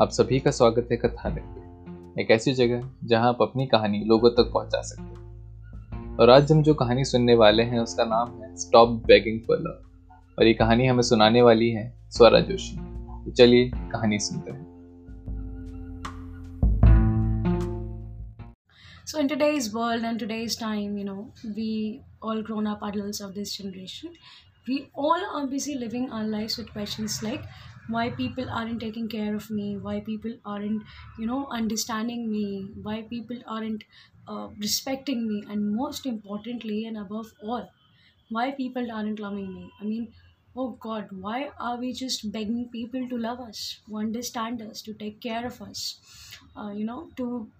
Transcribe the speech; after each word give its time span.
आप 0.00 0.10
सभी 0.10 0.38
का 0.40 0.50
स्वागत 0.50 0.88
है 0.92 0.96
कथालय 0.96 2.20
एक 2.22 2.30
ऐसी 2.30 2.52
जगह 2.54 2.82
जहाँ 3.04 3.28
आप 3.28 3.38
अपनी 3.42 3.66
कहानी 3.66 3.98
लोगों 4.04 4.30
तक 4.30 4.50
पहुँचा 4.54 4.80
सकते 4.82 5.02
हैं 5.02 6.16
और 6.16 6.30
आज 6.30 6.52
हम 6.52 6.62
जो 6.62 6.74
कहानी 6.74 7.04
सुनने 7.04 7.34
वाले 7.34 7.62
हैं 7.62 7.78
उसका 7.78 8.04
नाम 8.04 8.42
है 8.42 8.54
स्टॉप 8.56 8.90
बेगिंग 9.06 9.40
फॉर 9.46 9.58
लव 9.58 10.38
और 10.38 10.46
ये 10.46 10.52
कहानी 10.54 10.86
हमें 10.86 11.02
सुनाने 11.02 11.42
वाली 11.42 11.70
है 11.70 11.82
स्वरा 12.10 12.40
जोशी 12.40 12.76
तो 13.24 13.30
चलिए 13.30 13.70
कहानी 13.92 14.18
सुनते 14.18 14.50
हैं 14.50 14.66
So, 19.10 19.20
in 19.20 19.28
today's 19.28 19.66
world 19.74 20.04
and 20.04 20.20
today's 20.20 20.54
time, 20.56 20.96
you 20.98 21.04
know, 21.04 21.32
we 21.56 22.02
all 22.22 22.42
grown 22.42 22.66
up 22.66 22.82
adults 22.82 23.20
of 23.20 23.34
this 23.34 23.56
generation, 23.56 24.12
we 24.68 24.76
all 24.94 25.24
are 25.34 25.46
busy 25.46 25.76
living 25.76 26.10
our 26.10 26.26
lives 26.26 26.58
with 26.58 26.72
questions 26.72 27.22
like 27.22 27.46
why 27.88 28.10
people 28.10 28.48
aren't 28.50 28.80
taking 28.80 29.08
care 29.08 29.34
of 29.34 29.50
me, 29.50 29.76
why 29.76 30.00
people 30.00 30.38
aren't, 30.44 30.84
you 31.18 31.26
know, 31.26 31.46
understanding 31.48 32.30
me, 32.30 32.72
why 32.82 33.02
people 33.02 33.40
aren't 33.46 33.84
uh, 34.26 34.48
respecting 34.58 35.26
me, 35.28 35.44
and 35.48 35.74
most 35.74 36.06
importantly, 36.06 36.84
and 36.84 36.96
above 36.98 37.32
all, 37.42 37.70
why 38.30 38.50
people 38.52 38.90
aren't 38.92 39.18
loving 39.18 39.52
me. 39.54 39.70
I 39.80 39.84
mean, 39.84 40.14
oh 40.56 40.70
God, 40.72 41.08
why 41.12 41.50
are 41.58 41.76
we 41.78 41.92
just 41.92 42.30
begging 42.32 42.68
people 42.70 43.08
to 43.08 43.18
love 43.18 43.40
us, 43.40 43.80
to 43.86 43.96
understand 43.96 44.62
us, 44.62 44.82
to 44.82 44.94
take 44.94 45.20
care 45.20 45.46
of 45.46 45.60
us, 45.62 46.00
uh, 46.56 46.70
you 46.70 46.84
know, 46.84 47.10
to 47.16 47.50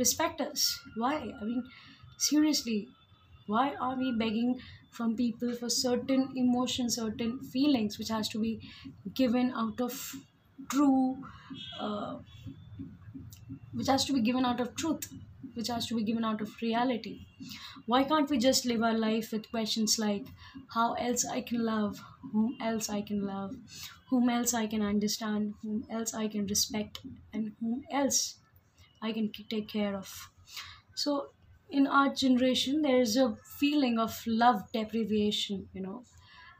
respect 0.00 0.40
us 0.40 0.62
why 1.02 1.14
i 1.40 1.44
mean 1.44 1.62
seriously 2.18 2.88
why 3.46 3.66
are 3.86 3.96
we 3.96 4.08
begging 4.22 4.50
from 4.94 5.16
people 5.16 5.54
for 5.54 5.68
certain 5.68 6.22
emotions 6.36 6.96
certain 6.96 7.38
feelings 7.54 7.98
which 7.98 8.08
has 8.08 8.28
to 8.28 8.38
be 8.38 8.52
given 9.14 9.52
out 9.54 9.80
of 9.80 9.98
true 10.70 11.22
uh, 11.80 12.18
which 13.72 13.88
has 13.88 14.04
to 14.04 14.12
be 14.12 14.20
given 14.20 14.44
out 14.44 14.60
of 14.60 14.74
truth 14.74 15.12
which 15.54 15.68
has 15.68 15.86
to 15.86 15.94
be 15.94 16.02
given 16.02 16.24
out 16.24 16.40
of 16.40 16.60
reality. 16.60 17.26
Why 17.86 18.02
can't 18.02 18.28
we 18.28 18.38
just 18.38 18.64
live 18.64 18.82
our 18.82 18.98
life 18.98 19.30
with 19.30 19.50
questions 19.50 19.98
like 20.00 20.26
how 20.74 20.94
else 20.94 21.24
i 21.24 21.40
can 21.42 21.64
love? 21.64 22.00
Whom 22.32 22.56
else 22.60 22.88
i 22.90 23.02
can 23.02 23.24
love? 23.24 23.54
Whom 24.10 24.28
else 24.28 24.54
i 24.54 24.66
can 24.66 24.82
understand? 24.82 25.54
Whom 25.62 25.86
else 25.90 26.12
i 26.14 26.26
can 26.28 26.46
respect? 26.46 27.00
And 27.32 27.52
whom 27.60 27.84
else 27.90 28.38
I 29.02 29.12
can 29.12 29.30
take 29.50 29.68
care 29.68 29.94
of. 29.96 30.30
So, 30.96 31.33
in 31.74 31.86
our 31.86 32.14
generation, 32.14 32.82
there 32.82 33.00
is 33.00 33.16
a 33.16 33.36
feeling 33.58 33.98
of 33.98 34.22
love 34.26 34.62
deprivation, 34.72 35.68
you 35.72 35.82
know. 35.82 36.04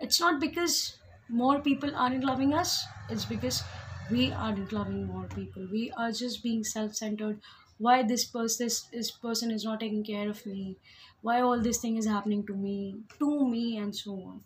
It's 0.01 0.21
not 0.21 0.41
because 0.41 0.99
more 1.29 1.61
people 1.63 1.95
aren't 1.97 2.25
loving 2.25 2.53
us, 2.55 2.85
it's 3.09 3.25
because 3.25 3.63
we 4.11 4.33
aren't 4.33 4.73
loving 4.73 5.07
more 5.07 5.27
people. 5.29 5.69
We 5.71 5.91
are 5.93 6.13
just 6.13 6.43
being 6.43 6.65
self 6.65 6.95
centered. 6.95 7.41
Why 7.79 8.03
this, 8.03 8.25
pers- 8.25 8.59
this, 8.59 8.83
this 8.93 9.11
person 9.11 9.51
is 9.51 9.65
not 9.65 9.81
taking 9.81 10.05
care 10.05 10.29
of 10.31 10.45
me? 10.47 10.79
Why 11.23 11.41
all 11.41 11.61
this 11.61 11.81
thing 11.81 11.97
is 11.97 12.07
happening 12.07 12.47
to 12.47 12.55
me, 12.55 13.03
to 13.19 13.49
me, 13.49 13.77
and 13.79 13.97
so 13.97 14.13
on. 14.23 14.45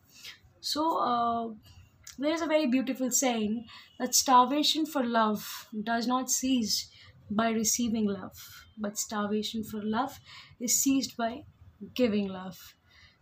So, 0.61 0.99
uh, 0.99 1.55
there 2.19 2.33
is 2.33 2.43
a 2.43 2.47
very 2.47 2.67
beautiful 2.67 3.11
saying 3.11 3.67
that 3.99 4.15
starvation 4.15 4.87
for 4.87 5.05
love 5.05 5.69
does 5.85 6.07
not 6.07 6.31
cease 6.31 6.91
by 7.31 7.51
receiving 7.51 8.07
love, 8.07 8.68
but 8.81 8.99
starvation 8.99 9.65
for 9.65 9.83
love 9.83 10.21
is 10.61 10.81
seized 10.83 11.17
by 11.17 11.45
giving 11.95 12.29
love. 12.29 12.75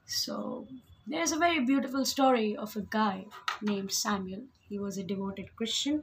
So, 0.07 0.69
there's 1.07 1.33
a 1.33 1.39
very 1.39 1.65
beautiful 1.65 2.05
story 2.05 2.57
of 2.57 2.77
a 2.77 2.83
guy 2.83 3.27
named 3.63 3.93
Samuel. 3.93 4.49
He 4.69 4.79
was 4.79 4.99
a 4.99 5.05
devoted 5.05 5.55
Christian, 5.57 6.03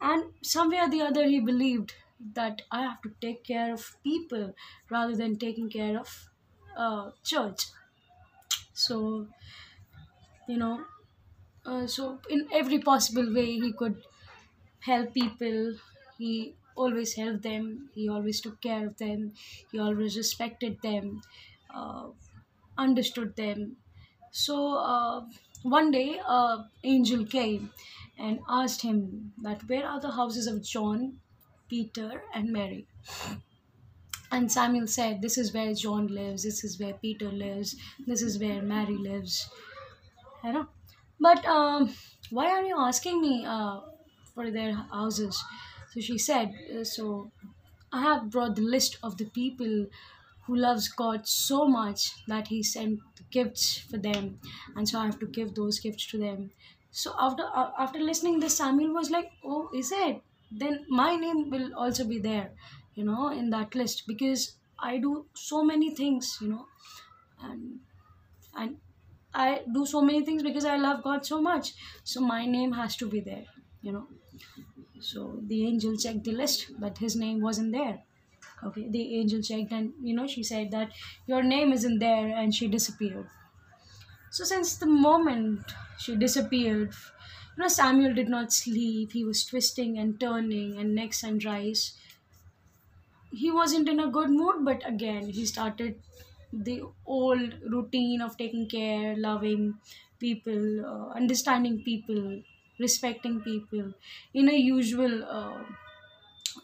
and 0.00 0.32
somewhere 0.42 0.84
or 0.84 0.90
the 0.90 1.02
other, 1.02 1.26
he 1.26 1.40
believed 1.40 1.94
that 2.20 2.62
I 2.70 2.82
have 2.82 3.02
to 3.02 3.14
take 3.20 3.44
care 3.44 3.72
of 3.72 3.96
people 4.02 4.54
rather 4.90 5.16
than 5.16 5.38
taking 5.38 5.70
care 5.70 5.98
of 5.98 6.30
uh, 6.76 7.12
church. 7.24 7.66
So, 8.72 9.28
you 10.48 10.56
know, 10.56 10.84
uh, 11.66 11.86
so 11.86 12.20
in 12.30 12.48
every 12.52 12.80
possible 12.80 13.32
way, 13.34 13.46
he 13.60 13.72
could 13.72 14.02
help 14.80 15.14
people. 15.14 15.76
He 16.18 16.56
always 16.78 17.14
helped 17.14 17.42
them. 17.42 17.90
He 17.94 18.08
always 18.08 18.40
took 18.40 18.60
care 18.60 18.86
of 18.88 18.98
them. 18.98 19.32
He 19.72 19.78
always 19.78 20.16
respected 20.16 20.80
them, 20.82 21.22
uh, 21.70 22.10
understood 22.76 23.36
them. 23.36 23.78
So 24.32 24.74
uh, 24.78 25.26
one 25.62 25.90
day, 25.90 26.20
uh, 26.24 26.64
angel 26.84 27.26
came 27.26 27.72
and 28.18 28.40
asked 28.48 28.82
him 28.82 29.34
that 29.42 29.68
where 29.68 29.86
are 29.86 30.00
the 30.00 30.12
houses 30.12 30.46
of 30.46 30.62
John, 30.62 31.20
Peter, 31.68 32.24
and 32.34 32.52
Mary? 32.52 32.88
And 34.30 34.50
Samuel 34.52 34.86
said, 34.86 35.22
"This 35.22 35.36
is 35.36 35.52
where 35.52 35.74
John 35.74 36.06
lives. 36.06 36.42
This 36.44 36.62
is 36.62 36.78
where 36.78 36.94
Peter 36.94 37.30
lives. 37.32 37.74
This 38.06 38.22
is 38.22 38.38
where 38.38 38.62
Mary 38.62 38.96
lives." 38.96 39.50
You 40.44 40.52
know, 40.52 40.68
but 41.20 41.44
um, 41.46 41.94
why 42.30 42.50
are 42.50 42.64
you 42.64 42.78
asking 42.78 43.20
me 43.22 43.44
uh, 43.46 43.80
for 44.34 44.50
their 44.50 44.74
houses? 44.74 45.42
So 45.92 46.00
she 46.00 46.18
said, 46.18 46.54
uh, 46.74 46.84
so 46.84 47.32
I 47.92 48.02
have 48.02 48.30
brought 48.30 48.56
the 48.56 48.62
list 48.62 48.98
of 49.02 49.16
the 49.18 49.26
people 49.26 49.86
who 50.46 50.56
loves 50.56 50.88
God 50.88 51.26
so 51.26 51.66
much 51.66 52.24
that 52.26 52.48
he 52.48 52.62
sent 52.62 53.00
gifts 53.30 53.78
for 53.78 53.98
them, 53.98 54.40
and 54.76 54.88
so 54.88 54.98
I 54.98 55.06
have 55.06 55.18
to 55.20 55.26
give 55.26 55.54
those 55.54 55.78
gifts 55.80 56.06
to 56.08 56.18
them. 56.18 56.52
So 56.90 57.14
after 57.18 57.44
uh, 57.44 57.72
after 57.78 57.98
listening 57.98 58.40
this, 58.40 58.56
Samuel 58.56 58.94
was 58.94 59.10
like, 59.10 59.32
"Oh, 59.44 59.70
is 59.74 59.92
it? 59.92 60.22
Then 60.50 60.86
my 60.88 61.16
name 61.16 61.50
will 61.50 61.74
also 61.74 62.06
be 62.06 62.18
there, 62.18 62.54
you 62.94 63.04
know, 63.04 63.28
in 63.28 63.50
that 63.50 63.74
list 63.74 64.06
because 64.06 64.56
I 64.78 64.96
do 64.98 65.28
so 65.34 65.62
many 65.62 65.94
things, 65.94 66.38
you 66.40 66.48
know, 66.48 66.66
and 67.42 67.80
and 68.54 68.80
I 69.34 69.64
do 69.74 69.86
so 69.86 70.02
many 70.02 70.24
things 70.24 70.42
because 70.42 70.64
I 70.64 70.76
love 70.76 71.02
God 71.04 71.26
so 71.26 71.42
much. 71.42 71.74
So 72.04 72.20
my 72.20 72.46
name 72.46 72.72
has 72.72 72.96
to 72.98 73.08
be 73.08 73.20
there, 73.20 73.46
you 73.82 73.92
know." 73.92 74.08
So 75.00 75.40
the 75.42 75.66
angel 75.66 75.96
checked 75.96 76.24
the 76.24 76.32
list, 76.32 76.70
but 76.78 76.98
his 76.98 77.16
name 77.16 77.40
wasn't 77.40 77.72
there. 77.72 78.04
Okay, 78.62 78.88
the 78.88 79.16
angel 79.18 79.42
checked, 79.42 79.72
and 79.72 79.94
you 80.02 80.14
know, 80.14 80.26
she 80.26 80.42
said 80.42 80.70
that 80.72 80.92
your 81.26 81.42
name 81.42 81.72
isn't 81.72 81.98
there, 82.00 82.28
and 82.28 82.54
she 82.54 82.68
disappeared. 82.68 83.28
So, 84.30 84.42
since 84.44 84.76
the 84.78 84.86
moment 84.86 85.70
she 85.98 86.16
disappeared, 86.16 86.94
you 86.94 87.62
know, 87.62 87.68
Samuel 87.68 88.14
did 88.14 88.28
not 88.30 88.52
sleep. 88.54 89.12
He 89.12 89.22
was 89.24 89.44
twisting 89.44 89.98
and 89.98 90.18
turning, 90.18 90.78
and 90.78 90.94
neck 90.94 91.12
sunrise. 91.12 91.98
He 93.30 93.50
wasn't 93.50 93.88
in 93.88 94.00
a 94.00 94.10
good 94.10 94.28
mood, 94.30 94.64
but 94.66 94.86
again, 94.86 95.30
he 95.30 95.46
started 95.46 96.02
the 96.52 96.82
old 97.06 97.54
routine 97.62 98.20
of 98.20 98.36
taking 98.36 98.68
care, 98.68 99.16
loving 99.16 99.80
people, 100.18 100.84
uh, 100.84 101.08
understanding 101.14 101.82
people, 101.82 102.42
respecting 102.78 103.40
people 103.42 103.94
in 104.34 104.48
a 104.48 104.56
usual 104.56 105.24
uh, 105.24 105.64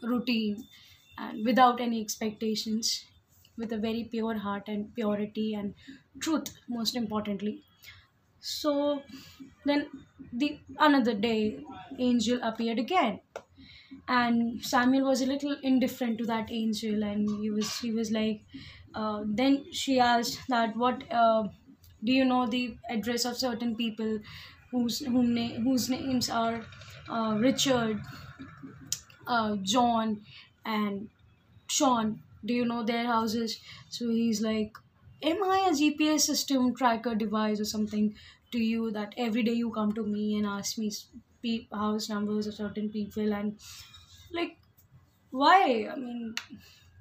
routine 0.03 0.69
and 1.17 1.45
without 1.45 1.81
any 1.81 2.01
expectations, 2.01 3.07
with 3.57 3.73
a 3.73 3.79
very 3.79 4.05
pure 4.05 4.39
heart 4.39 4.65
and 4.67 4.95
purity 4.95 5.55
and 5.55 5.75
truth, 6.19 6.57
most 6.69 6.97
importantly. 6.97 7.63
So 8.41 9.03
then 9.65 9.91
the 10.33 10.61
another 10.79 11.15
day, 11.15 11.65
angel 11.99 12.41
appeared 12.43 12.79
again 12.79 13.21
and 14.09 14.65
samuel 14.65 15.07
was 15.07 15.23
a 15.23 15.27
little 15.27 15.57
indifferent 15.63 16.19
to 16.19 16.27
that 16.27 16.51
angel 16.53 17.05
and 17.05 17.29
he 17.43 17.51
was 17.51 17.79
he 17.81 17.93
was 17.93 18.11
like 18.13 18.43
uh, 18.95 19.23
then 19.27 19.73
she 19.73 20.01
asked 20.01 20.41
that 20.49 20.77
what 20.77 21.05
uh, 21.13 21.49
do 22.05 22.13
you 22.13 22.25
know 22.25 22.47
the 22.47 22.77
address 22.91 23.25
of 23.25 23.37
certain 23.37 23.77
people 23.77 24.21
whose 24.74 24.98
whom 25.15 25.34
na- 25.38 25.59
whose 25.66 25.88
names 25.97 26.30
are 26.30 26.56
uh, 27.09 27.34
richard 27.48 28.00
uh, 29.26 29.56
john 29.56 30.24
and 30.65 31.10
sean. 31.68 32.22
Do 32.44 32.54
you 32.54 32.65
know 32.65 32.82
their 32.84 33.06
houses? 33.06 33.60
So 33.91 34.10
he's 34.10 34.41
like 34.42 34.76
am 35.22 35.42
i 35.44 35.59
a 35.68 35.72
gps 35.72 36.21
system 36.30 36.74
tracker 36.74 37.15
device 37.15 37.60
or 37.60 37.65
something 37.65 38.16
to 38.53 38.59
you 38.59 38.91
that 38.97 39.15
every 39.16 39.42
day 39.42 39.53
you 39.54 39.71
come 39.72 39.92
to 39.94 40.04
me 40.04 40.36
and 40.38 40.47
ask 40.47 40.78
me 40.78 40.91
pe- 41.42 41.68
house 41.72 42.09
numbers 42.10 42.47
of 42.47 42.54
certain 42.54 42.91
people 42.91 43.32
and 43.34 43.59
like 44.32 44.59
why 45.30 45.88
i 45.92 45.97
mean 45.97 46.34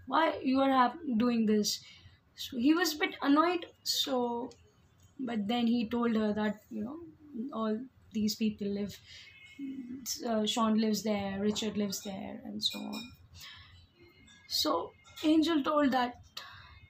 why 0.07 0.39
you 0.43 0.61
are 0.61 0.95
doing 1.17 1.45
this? 1.47 1.83
So 2.35 2.57
he 2.57 2.73
was 2.73 2.95
a 2.95 2.99
bit 2.99 3.15
annoyed 3.21 3.67
so 3.83 4.51
but 5.19 5.47
then 5.47 5.67
he 5.67 5.89
told 5.89 6.15
her 6.15 6.33
that 6.33 6.61
you 6.69 6.83
know 6.83 6.99
all 7.53 7.79
these 8.13 8.35
people 8.35 8.67
live 8.67 8.99
uh, 10.27 10.45
sean 10.45 10.77
lives 10.79 11.03
there 11.03 11.39
richard 11.41 11.77
lives 11.77 12.01
there 12.03 12.41
and 12.45 12.63
so 12.63 12.79
on 12.79 13.01
so 14.47 14.93
angel 15.23 15.61
told 15.63 15.91
that 15.91 16.21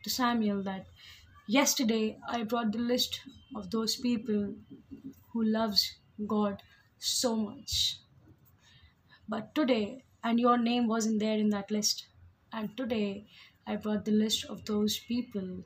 to 0.04 0.10
samuel 0.10 0.62
that 0.63 0.86
yesterday 1.48 2.19
i 2.30 2.44
brought 2.44 2.72
the 2.74 2.86
list 2.94 3.22
of 3.56 3.72
those 3.72 3.95
people 3.98 4.56
who 5.31 5.44
loves 5.44 6.00
god 6.28 6.63
so 7.00 7.36
much 7.36 8.00
But 9.28 9.54
today, 9.54 10.06
and 10.24 10.40
your 10.40 10.57
name 10.57 10.88
wasn't 10.88 11.19
there 11.19 11.38
in 11.38 11.50
that 11.50 11.69
list. 11.72 12.07
And 12.54 12.78
today, 12.78 13.28
I 13.68 13.75
brought 13.75 14.06
the 14.06 14.12
list 14.12 14.45
of 14.45 14.63
those 14.63 14.98
people, 14.98 15.66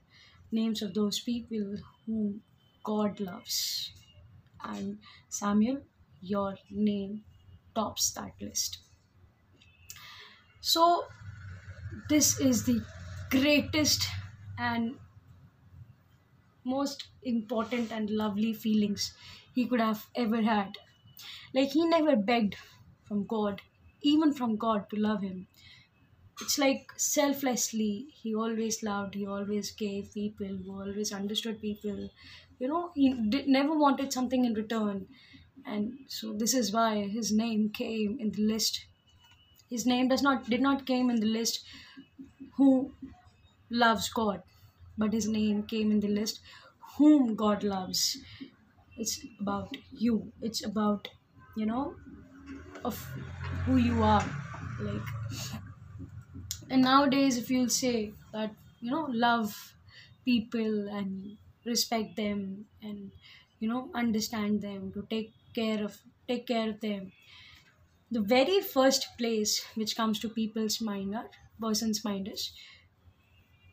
names 0.52 0.82
of 0.82 0.96
those 0.96 1.20
people 1.20 1.78
whom 2.08 2.42
God 2.84 3.20
loves. 3.20 3.92
And 4.64 5.00
Samuel, 5.30 5.84
your 6.22 6.58
name 6.70 7.26
tops 7.76 8.12
that 8.14 8.34
list. 8.42 8.80
So, 10.62 11.08
this 12.10 12.40
is 12.40 12.66
the 12.66 12.84
greatest 13.30 14.08
and 14.58 14.98
most 16.64 17.08
important 17.24 17.92
and 17.92 18.10
lovely 18.12 18.54
feelings 18.54 19.14
he 19.56 19.68
could 19.68 19.80
have 19.80 20.08
ever 20.16 20.42
had. 20.44 20.78
Like, 21.54 21.70
he 21.72 21.86
never 21.88 22.16
begged 22.16 22.58
from 23.06 23.26
God, 23.28 23.62
even 24.02 24.34
from 24.34 24.58
God, 24.58 24.90
to 24.92 24.98
love 24.98 25.22
him. 25.24 25.48
It's 26.42 26.58
like 26.60 26.92
selflessly, 26.98 28.10
he 28.22 28.36
always 28.36 28.84
loved, 28.84 29.16
he 29.16 29.28
always 29.28 29.72
gave 29.72 30.14
people, 30.14 30.48
he 30.58 30.70
always 30.70 31.14
understood 31.14 31.62
people. 31.62 32.10
You 32.60 32.68
know, 32.68 32.92
he 32.96 33.14
did, 33.14 33.48
never 33.48 33.78
wanted 33.78 34.14
something 34.14 34.46
in 34.46 34.54
return. 34.54 35.08
And 35.66 36.00
so, 36.08 36.34
this 36.34 36.54
is 36.54 36.72
why 36.72 37.08
his 37.08 37.32
name 37.32 37.70
came 37.70 38.18
in 38.20 38.32
the 38.32 38.42
list. 38.42 38.86
His 39.70 39.86
name 39.86 40.08
does 40.10 40.22
not 40.24 40.50
did 40.50 40.62
not 40.62 40.86
came 40.86 41.10
in 41.10 41.20
the 41.22 41.28
list 41.28 41.66
who 42.58 42.94
loves 43.70 44.10
God, 44.10 44.44
but 44.98 45.14
his 45.14 45.28
name 45.28 45.64
came 45.64 45.92
in 45.92 46.00
the 46.02 46.08
list 46.08 46.42
whom 46.98 47.36
God 47.36 47.64
loves. 47.64 48.18
It's 48.98 49.20
about 49.40 49.78
you. 49.92 50.34
It's 50.42 50.66
about, 50.66 51.10
you 51.56 51.66
know, 51.66 51.96
of 52.86 52.98
who 53.66 53.78
you 53.78 54.04
are. 54.04 54.26
Like, 54.82 55.04
and 56.70 56.82
nowadays, 56.82 57.38
if 57.38 57.50
you'll 57.50 57.70
say 57.70 58.14
that, 58.34 58.54
you 58.80 58.92
know, 58.92 59.08
love 59.10 59.76
people 60.26 60.88
and 60.90 61.38
respect 61.67 62.17
them 62.17 62.67
and, 62.83 63.11
you 63.61 63.69
know, 63.69 63.91
understand 63.95 64.63
them, 64.63 64.93
to 64.93 65.07
take 65.11 65.33
care 65.55 65.85
of 65.85 65.99
take 66.29 66.47
care 66.47 66.69
of 66.71 66.81
them. 66.81 67.13
The 68.11 68.21
very 68.21 68.61
first 68.61 69.09
place 69.19 69.65
which 69.75 69.97
comes 69.97 70.21
to 70.21 70.29
people's 70.29 70.81
mind 70.81 71.15
or 71.15 71.25
person's 71.61 72.05
mind 72.05 72.29
is 72.29 72.53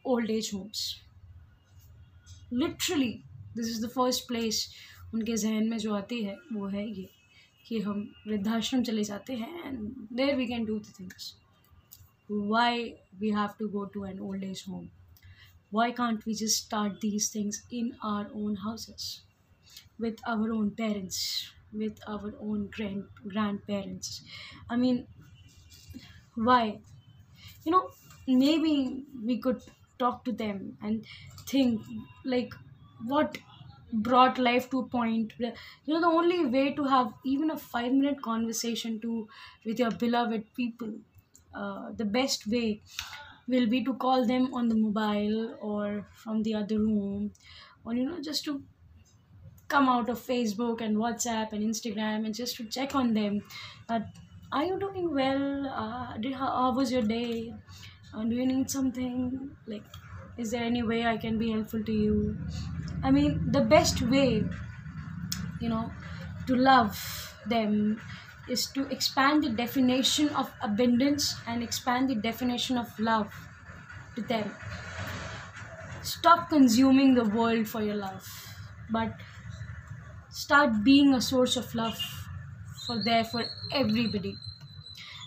old 0.05 0.29
age 0.29 0.51
homes 0.51 0.87
literally 2.51 3.11
this 3.55 3.67
is 3.69 3.85
the 3.85 3.89
first 3.95 4.27
place 4.27 4.67
उनके 5.13 5.35
जहन 5.37 5.67
में 5.69 5.77
जो 5.77 5.93
आती 5.95 6.23
है 6.23 6.35
वो 6.53 6.67
है 6.67 6.85
ये 6.89 7.09
कि 7.67 7.79
हम 7.87 7.99
वृद्धाश्रम 8.27 8.83
चले 8.83 9.03
जाते 9.03 9.33
हैं 9.41 9.65
and 9.65 9.79
there 10.17 10.35
we 10.35 10.47
can 10.47 10.65
do 10.65 10.77
the 10.79 10.93
things 10.99 11.33
why 12.29 12.95
we 13.19 13.29
have 13.35 13.53
to 13.57 13.67
go 13.75 13.85
to 13.93 14.03
an 14.07 14.19
old 14.25 14.43
age 14.47 14.63
home 14.65 14.89
why 15.76 15.90
can't 16.00 16.24
we 16.26 16.34
just 16.34 16.64
start 16.66 17.00
these 17.00 17.30
things 17.30 17.64
in 17.70 17.96
our 18.02 18.28
own 18.34 18.56
houses? 18.66 19.22
With 19.98 20.20
our 20.26 20.52
own 20.52 20.72
parents 20.76 21.52
with 21.72 21.98
our 22.08 22.32
own 22.40 22.68
grand 22.76 23.08
grandparents. 23.28 24.22
I 24.70 24.76
mean 24.76 25.08
why? 26.34 26.80
You 27.64 27.72
know 27.72 27.90
maybe 28.28 29.04
we 29.24 29.38
could 29.40 29.62
talk 29.98 30.24
to 30.26 30.32
them 30.32 30.78
and 30.82 31.06
think 31.48 31.82
like 32.24 32.54
what 33.06 33.38
brought 33.92 34.38
life 34.38 34.70
to 34.70 34.80
a 34.80 34.86
point 34.88 35.34
you 35.38 35.52
know 35.94 36.00
the 36.00 36.06
only 36.06 36.46
way 36.46 36.74
to 36.74 36.84
have 36.84 37.14
even 37.24 37.50
a 37.50 37.58
five 37.58 37.92
minute 37.92 38.22
conversation 38.22 39.00
to 39.00 39.28
with 39.64 39.78
your 39.78 39.90
beloved 39.92 40.54
people 40.54 40.94
uh, 41.54 41.92
the 41.92 42.04
best 42.04 42.46
way 42.48 42.82
will 43.46 43.66
be 43.68 43.84
to 43.84 43.94
call 43.94 44.26
them 44.26 44.52
on 44.54 44.68
the 44.68 44.74
mobile 44.74 45.56
or 45.60 46.06
from 46.14 46.42
the 46.42 46.54
other 46.54 46.78
room 46.78 47.32
or 47.84 47.94
you 47.94 48.04
know 48.08 48.20
just 48.20 48.44
to 48.44 48.64
come 49.68 49.88
out 49.88 50.08
of 50.08 50.18
facebook 50.18 50.80
and 50.80 50.96
whatsapp 50.96 51.52
and 51.52 51.62
instagram 51.62 52.24
and 52.26 52.34
just 52.34 52.56
to 52.56 52.66
check 52.68 52.94
on 52.94 53.14
them. 53.14 53.40
That 53.88 54.16
are 54.52 54.64
you 54.64 54.78
doing 54.78 55.12
well? 55.12 55.66
Uh, 55.66 56.16
did, 56.18 56.34
how, 56.34 56.46
how 56.46 56.74
was 56.74 56.92
your 56.92 57.02
day? 57.02 57.52
Uh, 58.12 58.24
do 58.24 58.36
you 58.36 58.46
need 58.46 58.70
something? 58.70 59.56
Like 59.66 59.84
is 60.36 60.50
there 60.50 60.64
any 60.64 60.82
way 60.82 61.06
i 61.06 61.16
can 61.16 61.38
be 61.38 61.50
helpful 61.50 61.82
to 61.84 61.92
you? 61.92 62.38
I 63.02 63.10
mean 63.10 63.50
the 63.52 63.62
best 63.62 64.02
way 64.02 64.44
you 65.60 65.68
know 65.68 65.90
to 66.46 66.54
love 66.56 67.34
them 67.46 68.00
is 68.48 68.66
to 68.72 68.86
expand 68.88 69.44
the 69.44 69.50
definition 69.50 70.28
of 70.30 70.52
abundance 70.62 71.34
and 71.46 71.62
expand 71.62 72.08
the 72.10 72.14
definition 72.16 72.76
of 72.78 72.98
love 72.98 73.32
to 74.16 74.22
them. 74.22 74.56
Stop 76.02 76.50
consuming 76.50 77.14
the 77.14 77.24
world 77.24 77.66
for 77.68 77.82
your 77.82 77.96
love 77.96 78.24
but 78.88 79.14
start 80.30 80.84
being 80.84 81.14
a 81.14 81.20
source 81.20 81.56
of 81.56 81.74
love 81.74 81.98
for 82.86 83.02
there 83.02 83.24
for 83.24 83.44
everybody. 83.72 84.34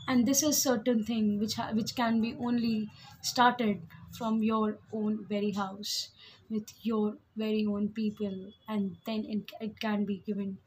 And 0.08 0.28
this 0.28 0.42
is 0.44 0.62
certain 0.62 1.04
thing 1.06 1.40
which 1.40 1.56
ha- 1.56 1.72
which 1.74 1.96
can 1.96 2.20
be 2.22 2.36
only 2.36 2.92
started 3.22 3.88
from 4.18 4.42
your 4.44 4.80
own 4.92 5.26
very 5.28 5.52
house 5.52 6.10
with 6.50 6.74
your 6.86 7.20
very 7.36 7.66
own 7.66 7.90
people 7.94 8.54
and 8.68 8.98
then 9.06 9.26
it, 9.26 9.52
it 9.62 9.80
can 9.80 10.06
be 10.06 10.18
given 10.20 10.60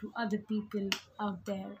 to 0.00 0.12
other 0.16 0.38
people 0.38 0.88
out 1.20 1.44
there 1.44 1.78